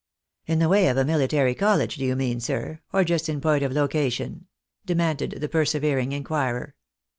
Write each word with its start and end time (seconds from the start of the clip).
"In 0.51 0.57
the 0.57 0.67
way 0.67 0.87
of 0.87 0.97
a 0.97 1.05
military 1.05 1.53
college 1.53 1.97
do 1.97 2.03
you 2.03 2.15
mean, 2.15 2.39
sir, 2.39 2.79
or 2.91 3.03
just 3.03 3.29
in 3.29 3.39
point 3.39 3.63
of 3.63 3.71
location?" 3.71 4.47
demanded 4.87 5.35
the 5.39 5.47
persevering 5.47 6.11
inquirer. 6.11 6.73